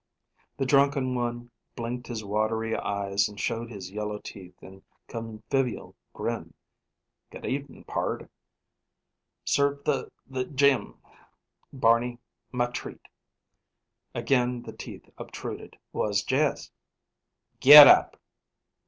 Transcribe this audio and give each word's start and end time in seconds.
The 0.57 0.65
drunken 0.65 1.13
one 1.13 1.51
blinked 1.75 2.07
his 2.07 2.23
watery 2.25 2.75
eyes 2.75 3.29
and 3.29 3.39
showed 3.39 3.69
his 3.69 3.91
yellow 3.91 4.17
teeth 4.17 4.55
in 4.63 4.77
a 4.77 4.81
convivial 5.07 5.95
grin. 6.11 6.55
"G'd 7.31 7.45
evnin', 7.45 7.83
pard.... 7.83 8.27
Serve 9.45 9.83
th' 9.83 10.09
th' 10.33 10.55
gem'n, 10.55 10.95
Barney; 11.71 12.17
m' 12.51 12.73
treat." 12.73 13.05
Again 14.15 14.63
the 14.63 14.73
teeth 14.73 15.07
obtruded. 15.19 15.77
"Was 15.93 16.25
jes'" 16.27 16.71
"Get 17.61 17.85
up!" 17.85 18.17